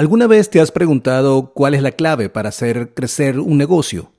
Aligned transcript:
¿Alguna 0.00 0.26
vez 0.26 0.48
te 0.48 0.62
has 0.62 0.72
preguntado 0.72 1.52
cuál 1.52 1.74
es 1.74 1.82
la 1.82 1.92
clave 1.92 2.30
para 2.30 2.48
hacer 2.48 2.94
crecer 2.94 3.38
un 3.38 3.58
negocio? 3.58 4.14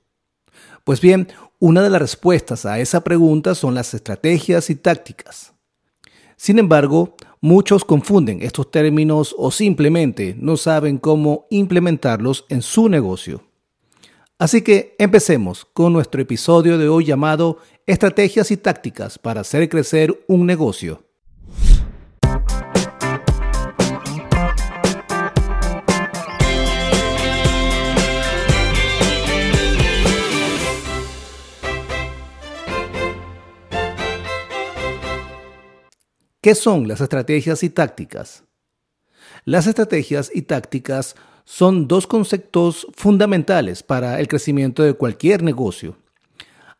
Pues 0.83 1.01
bien, 1.01 1.29
una 1.57 1.81
de 1.81 1.89
las 1.89 2.00
respuestas 2.00 2.67
a 2.67 2.79
esa 2.79 3.04
pregunta 3.04 3.56
son 3.56 3.74
las 3.74 3.96
estrategias 3.96 4.70
y 4.70 4.75
tácticas. 4.75 5.56
Sin 6.38 6.59
embargo, 6.59 7.16
muchos 7.40 7.83
confunden 7.83 8.44
estos 8.44 8.70
términos 8.70 9.34
o 9.36 9.50
simplemente 9.50 10.36
no 10.38 10.55
saben 10.55 11.00
cómo 11.00 11.48
implementarlos 11.50 12.45
en 12.50 12.61
su 12.61 12.88
negocio. 12.88 13.41
Así 14.38 14.61
que 14.61 14.95
empecemos 15.00 15.66
con 15.66 15.93
nuestro 15.93 16.21
episodio 16.21 16.77
de 16.77 16.89
hoy 16.89 17.05
llamado 17.05 17.57
Estrategias 17.88 18.52
y 18.52 18.57
tácticas 18.57 19.18
para 19.18 19.41
hacer 19.41 19.68
crecer 19.68 20.23
un 20.27 20.45
negocio. 20.45 21.02
¿Qué 36.41 36.55
son 36.55 36.88
las 36.88 37.02
estrategias 37.02 37.62
y 37.62 37.70
tácticas? 37.70 38.44
Las 39.45 39.68
estrategias 39.68 40.32
y 40.34 40.41
tácticas 40.41 41.16
son 41.45 41.88
dos 41.88 42.08
conceptos 42.08 42.88
fundamentales 42.95 43.84
para 43.84 44.20
el 44.20 44.27
crecimiento 44.27 44.82
de 44.82 44.96
cualquier 44.96 45.44
negocio. 45.44 45.98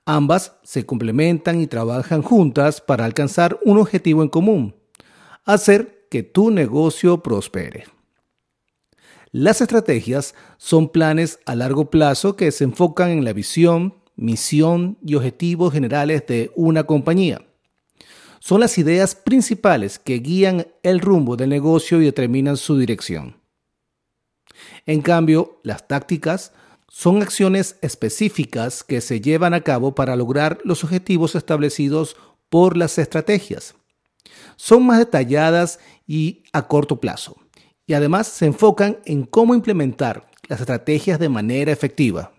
Ambas 0.04 0.56
se 0.64 0.88
complementan 0.88 1.62
y 1.62 1.68
trabajan 1.68 2.24
juntas 2.24 2.82
para 2.82 3.06
alcanzar 3.06 3.60
un 3.64 3.78
objetivo 3.78 4.24
en 4.24 4.30
común, 4.30 4.76
hacer 5.46 6.08
que 6.10 6.24
tu 6.24 6.50
negocio 6.50 7.22
prospere. 7.22 7.84
Las 9.32 9.62
estrategias 9.62 10.34
son 10.58 10.90
planes 10.90 11.38
a 11.46 11.54
largo 11.54 11.92
plazo 11.92 12.36
que 12.36 12.52
se 12.52 12.64
enfocan 12.64 13.12
en 13.12 13.24
la 13.24 13.34
visión, 13.34 13.94
misión 14.16 14.98
y 15.06 15.14
objetivos 15.14 15.72
generales 15.72 16.26
de 16.26 16.52
una 16.56 16.86
compañía 16.86 17.46
son 18.42 18.60
las 18.60 18.80
ideas 18.80 19.14
principales 19.14 20.00
que 20.00 20.16
guían 20.16 20.66
el 20.82 21.00
rumbo 21.00 21.38
del 21.38 21.50
negocio 21.50 22.02
y 22.02 22.06
determinan 22.06 22.58
su 22.58 22.76
dirección. 22.76 23.38
En 24.88 25.04
cambio, 25.04 25.60
las 25.64 25.88
tácticas 25.88 26.52
son 26.90 27.22
acciones 27.22 27.78
específicas 27.82 28.84
que 28.84 29.00
se 29.00 29.22
llevan 29.22 29.54
a 29.54 29.62
cabo 29.62 29.94
para 29.94 30.16
lograr 30.16 30.58
los 30.64 30.84
objetivos 30.84 31.36
establecidos 31.36 32.18
por 32.50 32.78
las 32.78 32.98
estrategias. 32.98 33.76
Son 34.56 34.88
más 34.88 34.98
detalladas 34.98 35.80
y 36.08 36.44
a 36.52 36.68
corto 36.68 37.00
plazo, 37.00 37.36
y 37.86 37.94
además 37.94 38.28
se 38.28 38.48
enfocan 38.48 38.98
en 39.06 39.24
cómo 39.24 39.54
implementar 39.54 40.32
las 40.48 40.62
estrategias 40.62 41.20
de 41.20 41.30
manera 41.30 41.72
efectiva. 41.72 42.34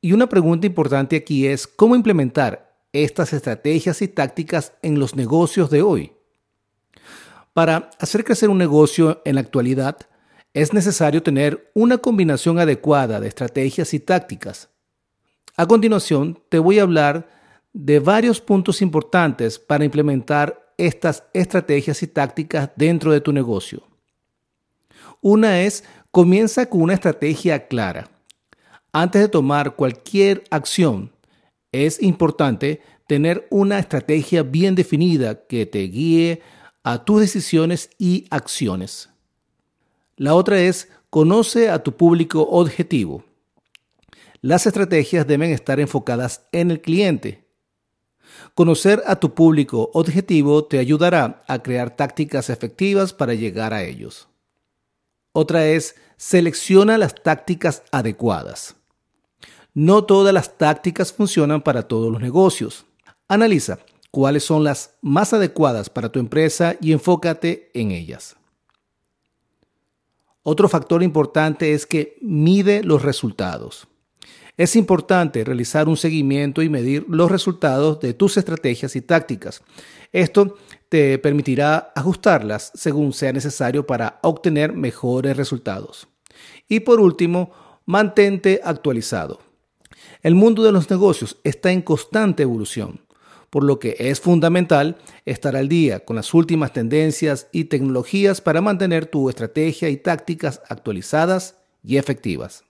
Y 0.00 0.12
una 0.12 0.30
pregunta 0.30 0.66
importante 0.66 1.14
aquí 1.14 1.46
es 1.46 1.66
cómo 1.66 1.94
implementar 1.94 2.71
estas 2.92 3.32
estrategias 3.32 4.02
y 4.02 4.08
tácticas 4.08 4.74
en 4.82 4.98
los 4.98 5.16
negocios 5.16 5.70
de 5.70 5.82
hoy. 5.82 6.12
Para 7.52 7.90
hacer 7.98 8.24
crecer 8.24 8.48
un 8.48 8.58
negocio 8.58 9.20
en 9.24 9.34
la 9.36 9.40
actualidad, 9.42 9.98
es 10.54 10.72
necesario 10.72 11.22
tener 11.22 11.70
una 11.74 11.98
combinación 11.98 12.58
adecuada 12.58 13.20
de 13.20 13.28
estrategias 13.28 13.94
y 13.94 14.00
tácticas. 14.00 14.68
A 15.56 15.66
continuación, 15.66 16.40
te 16.48 16.58
voy 16.58 16.78
a 16.78 16.82
hablar 16.82 17.28
de 17.72 18.00
varios 18.00 18.40
puntos 18.40 18.82
importantes 18.82 19.58
para 19.58 19.84
implementar 19.84 20.74
estas 20.76 21.24
estrategias 21.32 22.02
y 22.02 22.06
tácticas 22.06 22.70
dentro 22.76 23.12
de 23.12 23.20
tu 23.20 23.32
negocio. 23.32 23.82
Una 25.20 25.60
es, 25.60 25.84
comienza 26.10 26.66
con 26.66 26.82
una 26.82 26.94
estrategia 26.94 27.66
clara. 27.66 28.08
Antes 28.92 29.22
de 29.22 29.28
tomar 29.28 29.76
cualquier 29.76 30.44
acción, 30.50 31.11
es 31.72 32.02
importante 32.02 32.82
tener 33.06 33.46
una 33.50 33.78
estrategia 33.78 34.42
bien 34.42 34.74
definida 34.74 35.46
que 35.46 35.66
te 35.66 35.80
guíe 35.80 36.42
a 36.84 37.04
tus 37.04 37.20
decisiones 37.20 37.90
y 37.98 38.26
acciones. 38.30 39.10
La 40.16 40.34
otra 40.34 40.60
es 40.60 40.88
conoce 41.10 41.70
a 41.70 41.82
tu 41.82 41.96
público 41.96 42.42
objetivo. 42.42 43.24
Las 44.40 44.66
estrategias 44.66 45.26
deben 45.26 45.50
estar 45.50 45.80
enfocadas 45.80 46.46
en 46.52 46.70
el 46.70 46.80
cliente. 46.80 47.46
Conocer 48.54 49.02
a 49.06 49.16
tu 49.16 49.34
público 49.34 49.90
objetivo 49.94 50.64
te 50.64 50.78
ayudará 50.78 51.42
a 51.46 51.62
crear 51.62 51.96
tácticas 51.96 52.50
efectivas 52.50 53.12
para 53.12 53.34
llegar 53.34 53.72
a 53.72 53.82
ellos. 53.82 54.28
Otra 55.32 55.66
es 55.66 55.96
selecciona 56.16 56.98
las 56.98 57.14
tácticas 57.14 57.82
adecuadas. 57.90 58.76
No 59.74 60.04
todas 60.04 60.34
las 60.34 60.58
tácticas 60.58 61.12
funcionan 61.12 61.62
para 61.62 61.88
todos 61.88 62.12
los 62.12 62.20
negocios. 62.20 62.84
Analiza 63.26 63.78
cuáles 64.10 64.44
son 64.44 64.64
las 64.64 64.96
más 65.00 65.32
adecuadas 65.32 65.88
para 65.88 66.12
tu 66.12 66.20
empresa 66.20 66.76
y 66.80 66.92
enfócate 66.92 67.70
en 67.72 67.90
ellas. 67.90 68.36
Otro 70.42 70.68
factor 70.68 71.02
importante 71.02 71.72
es 71.72 71.86
que 71.86 72.18
mide 72.20 72.82
los 72.82 73.02
resultados. 73.02 73.88
Es 74.58 74.76
importante 74.76 75.44
realizar 75.44 75.88
un 75.88 75.96
seguimiento 75.96 76.60
y 76.60 76.68
medir 76.68 77.06
los 77.08 77.30
resultados 77.30 78.00
de 78.00 78.12
tus 78.12 78.36
estrategias 78.36 78.94
y 78.96 79.00
tácticas. 79.00 79.62
Esto 80.12 80.56
te 80.90 81.18
permitirá 81.18 81.92
ajustarlas 81.96 82.70
según 82.74 83.14
sea 83.14 83.32
necesario 83.32 83.86
para 83.86 84.18
obtener 84.22 84.74
mejores 84.74 85.36
resultados. 85.36 86.06
Y 86.68 86.80
por 86.80 87.00
último, 87.00 87.52
mantente 87.86 88.60
actualizado. 88.62 89.51
El 90.22 90.34
mundo 90.34 90.62
de 90.62 90.72
los 90.72 90.88
negocios 90.90 91.38
está 91.44 91.72
en 91.72 91.82
constante 91.82 92.42
evolución, 92.42 93.00
por 93.50 93.64
lo 93.64 93.78
que 93.78 93.96
es 93.98 94.20
fundamental 94.20 94.96
estar 95.26 95.56
al 95.56 95.68
día 95.68 96.00
con 96.00 96.16
las 96.16 96.32
últimas 96.32 96.72
tendencias 96.72 97.48
y 97.52 97.64
tecnologías 97.64 98.40
para 98.40 98.60
mantener 98.60 99.06
tu 99.06 99.28
estrategia 99.28 99.88
y 99.88 99.96
tácticas 99.96 100.62
actualizadas 100.68 101.56
y 101.84 101.96
efectivas. 101.96 102.64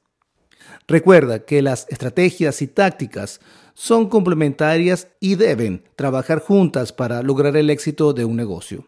Recuerda 0.88 1.44
que 1.44 1.62
las 1.62 1.86
estrategias 1.88 2.62
y 2.62 2.66
tácticas 2.66 3.40
son 3.74 4.08
complementarias 4.08 5.08
y 5.20 5.36
deben 5.36 5.84
trabajar 5.96 6.40
juntas 6.40 6.92
para 6.92 7.22
lograr 7.22 7.56
el 7.56 7.70
éxito 7.70 8.12
de 8.12 8.24
un 8.24 8.36
negocio. 8.36 8.86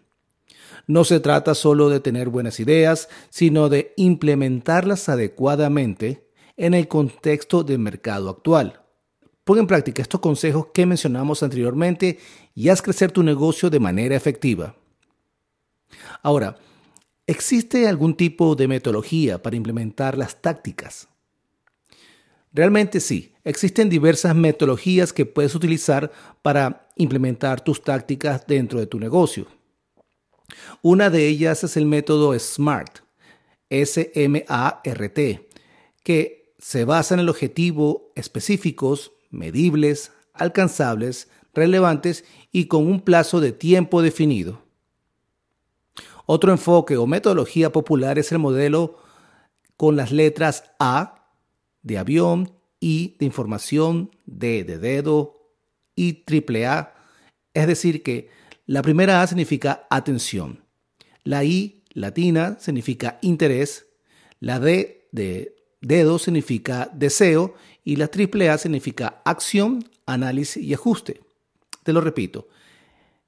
No 0.87 1.05
se 1.05 1.21
trata 1.21 1.55
solo 1.55 1.89
de 1.89 2.01
tener 2.01 2.29
buenas 2.29 2.61
ideas, 2.61 3.09
sino 3.31 3.69
de 3.69 3.95
implementarlas 3.97 5.09
adecuadamente 5.09 6.24
en 6.57 6.75
el 6.75 6.89
contexto 6.89 7.65
del 7.65 7.79
mercado 7.79 8.31
actual. 8.31 8.81
Pon 9.45 9.59
en 9.59 9.67
práctica 9.67 10.01
estos 10.01 10.21
consejos 10.21 10.69
que 10.73 10.87
mencionamos 10.87 11.43
anteriormente 11.43 12.19
y 12.55 12.69
haz 12.69 12.81
crecer 12.81 13.13
tu 13.13 13.23
negocio 13.23 13.69
de 13.69 13.81
manera 13.81 14.17
efectiva. 14.17 14.75
Ahora, 16.23 16.57
¿existe 17.27 17.87
algún 17.87 18.17
tipo 18.17 18.55
de 18.55 18.69
metodología 18.69 19.43
para 19.43 19.57
implementar 19.57 20.17
las 20.17 20.41
tácticas? 20.41 21.09
Realmente 22.53 23.01
sí, 23.01 23.35
existen 23.43 23.91
diversas 23.91 24.35
metodologías 24.35 25.13
que 25.13 25.27
puedes 25.27 25.55
utilizar 25.55 26.13
para 26.41 26.89
implementar 26.97 27.61
tus 27.63 27.83
tácticas 27.83 28.47
dentro 28.47 28.79
de 28.79 28.87
tu 28.87 28.99
negocio. 28.99 29.47
Una 30.81 31.11
de 31.11 31.27
ellas 31.27 31.65
es 31.65 31.77
el 31.77 31.87
método 31.87 32.39
SMART, 32.39 33.01
S-M-A-R-T, 33.71 35.49
que 36.05 36.44
se 36.65 36.87
basa 36.87 37.13
en 37.13 37.21
el 37.21 37.29
objetivo 37.29 38.11
específicos, 38.15 39.13
medibles, 39.29 40.13
alcanzables, 40.33 41.29
relevantes 41.53 42.25
y 42.53 42.69
con 42.69 42.87
un 42.87 43.03
plazo 43.03 43.43
de 43.43 43.53
tiempo 43.53 44.01
definido. 44.01 44.63
Otro 46.25 46.53
enfoque 46.53 46.97
o 46.97 47.07
metodología 47.07 47.71
popular 47.71 48.19
es 48.19 48.33
el 48.33 48.39
modelo 48.39 48.99
con 49.77 49.97
las 49.97 50.11
letras 50.11 50.65
A 50.79 51.29
de 51.83 51.99
avión, 51.99 52.55
I 52.81 53.15
de 53.19 53.27
información, 53.27 54.11
D 54.25 54.65
de 54.65 54.79
dedo 54.79 55.53
y 55.95 56.25
triple 56.25 56.67
A. 56.67 56.95
Es 57.53 57.67
decir, 57.67 58.03
que 58.03 58.31
la 58.65 58.81
primera 58.81 59.21
A 59.21 59.27
significa 59.27 59.87
atención, 59.91 60.65
la 61.25 61.45
I 61.45 61.85
latina 61.93 62.57
significa 62.59 63.19
interés, 63.21 63.85
la 64.41 64.59
D 64.61 65.09
de 65.13 65.55
Dedo 65.85 66.19
significa 66.19 66.91
deseo 66.95 67.57
y 67.85 67.97
la 67.97 68.09
triple 68.09 68.49
A 68.49 68.57
significa 68.57 69.21
acción, 69.23 69.85
análisis 70.07 70.65
y 70.65 70.73
ajuste. 70.73 71.21
Te 71.83 71.93
lo 71.93 72.01
repito. 72.01 72.49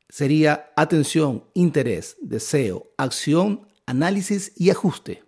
Sería 0.09 0.73
atención, 0.75 1.45
interés, 1.53 2.17
deseo, 2.23 2.93
acción, 2.97 3.69
análisis 3.85 4.53
y 4.57 4.71
ajuste. 4.71 5.23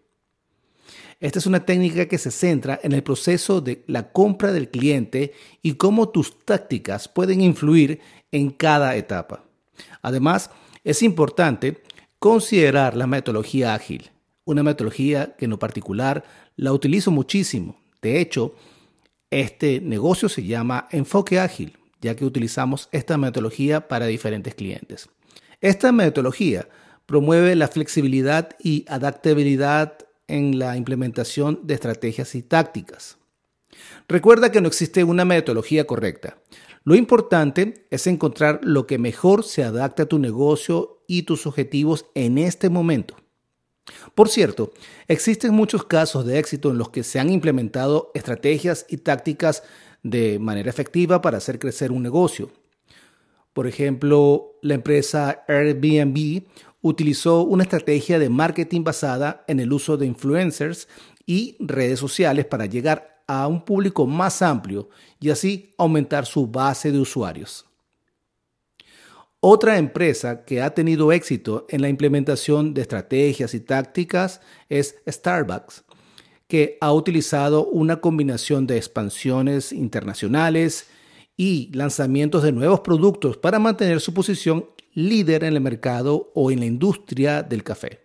Esta 1.21 1.39
es 1.39 1.45
una 1.45 1.67
técnica 1.67 2.07
que 2.07 2.17
se 2.17 2.31
centra 2.31 2.81
en 2.83 2.93
el 2.93 3.03
proceso 3.03 3.61
de 3.61 3.85
la 3.89 4.11
compra 4.11 4.51
del 4.51 4.71
cliente 4.71 5.35
y 5.61 5.75
cómo 5.75 6.09
tus 6.09 6.39
tácticas 6.39 7.09
pueden 7.09 7.43
influir 7.43 8.01
en 8.33 8.49
cada 8.49 8.97
etapa. 8.97 9.45
Además, 10.01 10.51
es 10.83 11.03
importante 11.03 11.83
considerar 12.19 12.97
la 12.97 13.07
metodología 13.07 13.75
ágil 13.75 14.13
una 14.49 14.62
metodología 14.62 15.37
que 15.37 15.45
en 15.45 15.50
lo 15.50 15.59
particular 15.59 16.25
la 16.56 16.73
utilizo 16.73 17.11
muchísimo. 17.11 17.79
De 18.00 18.19
hecho, 18.19 18.55
este 19.31 19.83
negocio 19.83 20.31
se 20.31 20.43
llama 20.43 20.89
enfoque 20.91 21.39
ágil, 21.39 21.77
ya 22.00 22.17
que 22.17 22.25
utilizamos 22.25 22.89
esta 22.91 23.19
metodología 23.19 23.89
para 23.89 24.06
diferentes 24.06 24.55
clientes. 24.55 25.11
Esta 25.61 25.93
metodología 25.93 26.67
promueve 27.05 27.56
la 27.56 27.69
flexibilidad 27.69 28.56
y 28.59 28.87
adaptabilidad 28.89 29.99
en 30.29 30.59
la 30.59 30.79
implementación 30.79 31.61
de 31.65 31.75
estrategias 31.75 32.35
y 32.35 32.41
tácticas. 32.41 33.19
Recuerda 34.09 34.51
que 34.51 34.62
no 34.62 34.69
existe 34.69 35.05
una 35.05 35.27
metodología 35.27 35.87
correcta. 35.87 36.39
Lo 36.85 36.94
importante 36.94 37.87
es 37.91 38.06
encontrar 38.06 38.61
lo 38.62 38.87
que 38.87 38.97
mejor 38.97 39.44
se 39.44 39.62
adapte 39.62 40.03
a 40.03 40.06
tu 40.06 40.19
negocio 40.19 41.03
y 41.06 41.25
tus 41.25 41.47
objetivos 41.47 42.06
en 42.15 42.39
este 42.39 42.71
momento. 42.71 43.15
Por 44.14 44.29
cierto, 44.29 44.73
existen 45.06 45.55
muchos 45.55 45.85
casos 45.85 46.26
de 46.26 46.38
éxito 46.38 46.70
en 46.70 46.79
los 46.79 46.90
que 46.90 47.05
se 47.05 47.19
han 47.19 47.31
implementado 47.31 48.11
estrategias 48.14 48.87
y 48.88 48.99
tácticas 48.99 49.62
de 50.02 50.38
manera 50.38 50.70
efectiva 50.70 51.20
para 51.20 51.38
hacer 51.38 51.58
crecer 51.58 51.93
un 51.93 52.02
negocio. 52.02 52.50
Por 53.52 53.67
ejemplo, 53.67 54.58
la 54.62 54.75
empresa 54.75 55.44
Airbnb 55.49 56.44
utilizó 56.81 57.43
una 57.43 57.64
estrategia 57.64 58.19
de 58.19 58.29
marketing 58.29 58.85
basada 58.85 59.44
en 59.49 59.61
el 59.61 59.73
uso 59.73 59.96
de 59.96 60.06
influencers 60.06 60.88
y 61.26 61.56
redes 61.58 61.99
sociales 61.99 62.46
para 62.46 62.67
llegar 62.67 63.23
a 63.26 63.46
un 63.46 63.64
público 63.64 64.06
más 64.06 64.43
amplio 64.43 64.88
y 65.20 65.31
así 65.31 65.75
aumentar 65.76 66.25
su 66.25 66.46
base 66.46 66.91
de 66.91 66.99
usuarios. 66.99 67.68
Otra 69.40 69.79
empresa 69.79 70.44
que 70.44 70.62
ha 70.62 70.70
tenido 70.70 71.12
éxito 71.12 71.64
en 71.69 71.81
la 71.81 71.88
implementación 71.88 72.75
de 72.75 72.82
estrategias 72.82 73.55
y 73.55 73.61
tácticas 73.61 74.40
es 74.69 74.96
Starbucks, 75.08 75.85
que 76.49 76.76
ha 76.81 76.93
utilizado 76.93 77.64
una 77.69 78.00
combinación 78.00 78.67
de 78.67 78.79
expansiones 78.79 79.70
internacionales 79.70 80.88
y 81.37 81.70
lanzamientos 81.73 82.43
de 82.43 82.50
nuevos 82.50 82.81
productos 82.81 83.37
para 83.37 83.61
mantener 83.61 84.00
su 84.00 84.12
posición 84.12 84.67
líder 84.93 85.44
en 85.44 85.55
el 85.55 85.61
mercado 85.61 86.32
o 86.34 86.50
en 86.50 86.58
la 86.58 86.67
industria 86.67 87.44
del 87.44 87.62
café. 87.62 88.00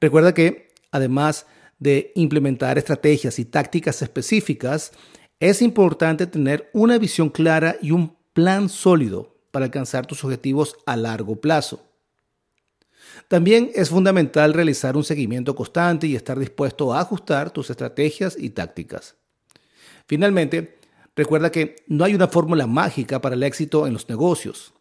Recuerda 0.00 0.32
que, 0.32 0.70
además 0.90 1.46
de 1.78 2.10
implementar 2.14 2.78
estrategias 2.78 3.38
y 3.38 3.44
tácticas 3.44 4.00
específicas, 4.00 4.92
es 5.40 5.60
importante 5.60 6.26
tener 6.26 6.70
una 6.72 6.96
visión 6.96 7.28
clara 7.28 7.76
y 7.82 7.90
un 7.90 8.16
plan 8.32 8.70
sólido 8.70 9.33
para 9.54 9.66
alcanzar 9.66 10.04
tus 10.04 10.24
objetivos 10.24 10.74
a 10.84 10.96
largo 10.96 11.36
plazo. 11.36 11.88
También 13.28 13.70
es 13.72 13.88
fundamental 13.88 14.52
realizar 14.52 14.96
un 14.96 15.04
seguimiento 15.04 15.54
constante 15.54 16.08
y 16.08 16.16
estar 16.16 16.36
dispuesto 16.36 16.92
a 16.92 16.98
ajustar 16.98 17.52
tus 17.52 17.70
estrategias 17.70 18.36
y 18.36 18.50
tácticas. 18.50 19.14
Finalmente, 20.08 20.80
recuerda 21.14 21.52
que 21.52 21.76
no 21.86 22.02
hay 22.04 22.16
una 22.16 22.26
fórmula 22.26 22.66
mágica 22.66 23.20
para 23.20 23.36
el 23.36 23.44
éxito 23.44 23.86
en 23.86 23.92
los 23.92 24.08
negocios. 24.08 24.74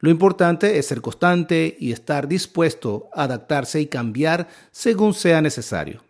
Lo 0.00 0.10
importante 0.10 0.76
es 0.76 0.86
ser 0.86 1.00
constante 1.02 1.76
y 1.78 1.92
estar 1.92 2.26
dispuesto 2.26 3.10
a 3.14 3.22
adaptarse 3.22 3.80
y 3.80 3.86
cambiar 3.86 4.48
según 4.72 5.14
sea 5.14 5.40
necesario. 5.40 6.02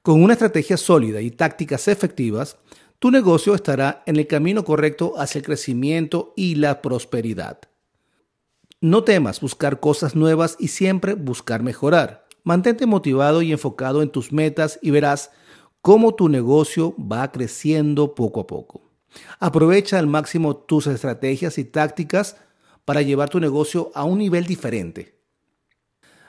Con 0.00 0.22
una 0.22 0.32
estrategia 0.32 0.78
sólida 0.78 1.20
y 1.20 1.30
tácticas 1.30 1.88
efectivas, 1.88 2.56
tu 2.98 3.10
negocio 3.10 3.54
estará 3.54 4.02
en 4.06 4.16
el 4.16 4.26
camino 4.26 4.64
correcto 4.64 5.14
hacia 5.16 5.38
el 5.38 5.44
crecimiento 5.44 6.32
y 6.36 6.56
la 6.56 6.82
prosperidad. 6.82 7.60
No 8.80 9.04
temas 9.04 9.40
buscar 9.40 9.80
cosas 9.80 10.14
nuevas 10.14 10.56
y 10.58 10.68
siempre 10.68 11.14
buscar 11.14 11.62
mejorar. 11.62 12.26
Mantente 12.44 12.86
motivado 12.86 13.42
y 13.42 13.52
enfocado 13.52 14.02
en 14.02 14.10
tus 14.10 14.32
metas 14.32 14.78
y 14.82 14.90
verás 14.90 15.30
cómo 15.80 16.14
tu 16.14 16.28
negocio 16.28 16.94
va 16.98 17.30
creciendo 17.30 18.14
poco 18.14 18.40
a 18.40 18.46
poco. 18.46 18.90
Aprovecha 19.38 19.98
al 19.98 20.06
máximo 20.06 20.56
tus 20.56 20.86
estrategias 20.86 21.58
y 21.58 21.64
tácticas 21.64 22.36
para 22.84 23.02
llevar 23.02 23.30
tu 23.30 23.40
negocio 23.40 23.90
a 23.94 24.04
un 24.04 24.18
nivel 24.18 24.46
diferente. 24.46 25.18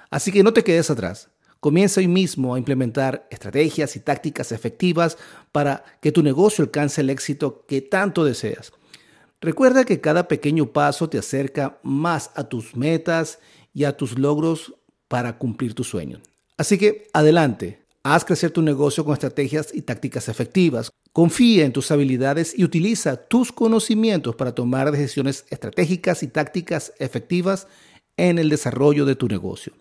Así 0.09 0.31
que 0.31 0.43
no 0.43 0.53
te 0.53 0.63
quedes 0.63 0.89
atrás. 0.89 1.29
Comienza 1.59 1.99
hoy 1.99 2.07
mismo 2.07 2.55
a 2.55 2.57
implementar 2.57 3.27
estrategias 3.29 3.97
y 3.97 3.99
tácticas 3.99 4.53
efectivas 4.53 5.17
para 5.51 5.83
que 6.01 6.13
tu 6.13 6.23
negocio 6.23 6.63
alcance 6.63 7.01
el 7.01 7.09
éxito 7.09 7.65
que 7.67 7.81
tanto 7.81 8.23
deseas. 8.23 8.71
Recuerda 9.41 9.83
que 9.83 9.99
cada 9.99 10.29
pequeño 10.29 10.71
paso 10.71 11.09
te 11.09 11.17
acerca 11.17 11.77
más 11.83 12.31
a 12.35 12.45
tus 12.45 12.77
metas 12.77 13.39
y 13.73 13.83
a 13.83 13.97
tus 13.97 14.17
logros 14.17 14.73
para 15.09 15.37
cumplir 15.37 15.73
tus 15.73 15.89
sueños. 15.89 16.21
Así 16.57 16.77
que 16.77 17.07
adelante, 17.11 17.83
haz 18.03 18.23
crecer 18.23 18.51
tu 18.51 18.61
negocio 18.61 19.03
con 19.03 19.13
estrategias 19.13 19.73
y 19.73 19.81
tácticas 19.81 20.29
efectivas. 20.29 20.91
Confía 21.11 21.65
en 21.65 21.73
tus 21.73 21.91
habilidades 21.91 22.57
y 22.57 22.63
utiliza 22.63 23.17
tus 23.17 23.51
conocimientos 23.51 24.35
para 24.35 24.55
tomar 24.55 24.91
decisiones 24.91 25.45
estratégicas 25.49 26.23
y 26.23 26.27
tácticas 26.27 26.93
efectivas 26.99 27.67
en 28.15 28.39
el 28.39 28.47
desarrollo 28.47 29.05
de 29.05 29.15
tu 29.15 29.27
negocio. 29.27 29.73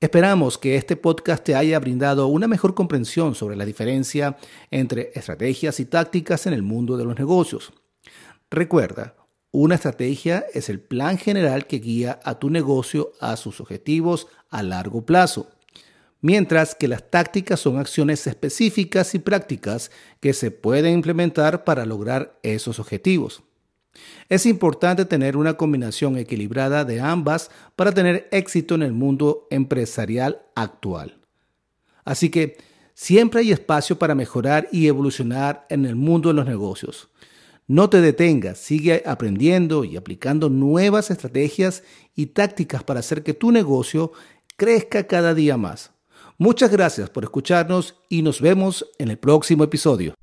Esperamos 0.00 0.56
que 0.56 0.76
este 0.76 0.96
podcast 0.96 1.44
te 1.44 1.54
haya 1.54 1.78
brindado 1.78 2.26
una 2.28 2.48
mejor 2.48 2.74
comprensión 2.74 3.34
sobre 3.34 3.54
la 3.54 3.66
diferencia 3.66 4.38
entre 4.70 5.10
estrategias 5.14 5.78
y 5.78 5.84
tácticas 5.84 6.46
en 6.46 6.54
el 6.54 6.62
mundo 6.62 6.96
de 6.96 7.04
los 7.04 7.18
negocios. 7.18 7.74
Recuerda, 8.50 9.14
una 9.50 9.74
estrategia 9.74 10.46
es 10.54 10.70
el 10.70 10.80
plan 10.80 11.18
general 11.18 11.66
que 11.66 11.80
guía 11.80 12.18
a 12.24 12.38
tu 12.38 12.48
negocio 12.48 13.12
a 13.20 13.36
sus 13.36 13.60
objetivos 13.60 14.28
a 14.48 14.62
largo 14.62 15.04
plazo, 15.04 15.50
mientras 16.22 16.74
que 16.74 16.88
las 16.88 17.10
tácticas 17.10 17.60
son 17.60 17.78
acciones 17.78 18.26
específicas 18.26 19.14
y 19.14 19.18
prácticas 19.18 19.90
que 20.20 20.32
se 20.32 20.50
pueden 20.50 20.94
implementar 20.94 21.62
para 21.62 21.84
lograr 21.84 22.38
esos 22.42 22.78
objetivos. 22.78 23.42
Es 24.28 24.46
importante 24.46 25.04
tener 25.04 25.36
una 25.36 25.54
combinación 25.54 26.16
equilibrada 26.16 26.84
de 26.84 27.00
ambas 27.00 27.50
para 27.76 27.92
tener 27.92 28.28
éxito 28.30 28.74
en 28.74 28.82
el 28.82 28.92
mundo 28.92 29.46
empresarial 29.50 30.42
actual. 30.54 31.18
Así 32.04 32.30
que 32.30 32.56
siempre 32.94 33.40
hay 33.40 33.52
espacio 33.52 33.98
para 33.98 34.14
mejorar 34.14 34.68
y 34.72 34.86
evolucionar 34.86 35.66
en 35.68 35.84
el 35.84 35.96
mundo 35.96 36.28
de 36.28 36.34
los 36.34 36.46
negocios. 36.46 37.08
No 37.66 37.88
te 37.88 38.00
detengas, 38.00 38.58
sigue 38.58 39.02
aprendiendo 39.06 39.84
y 39.84 39.96
aplicando 39.96 40.48
nuevas 40.48 41.10
estrategias 41.10 41.84
y 42.16 42.26
tácticas 42.26 42.82
para 42.82 43.00
hacer 43.00 43.22
que 43.22 43.34
tu 43.34 43.52
negocio 43.52 44.12
crezca 44.56 45.06
cada 45.06 45.34
día 45.34 45.56
más. 45.56 45.92
Muchas 46.36 46.70
gracias 46.70 47.10
por 47.10 47.22
escucharnos 47.22 47.96
y 48.08 48.22
nos 48.22 48.40
vemos 48.40 48.90
en 48.98 49.10
el 49.10 49.18
próximo 49.18 49.62
episodio. 49.62 50.14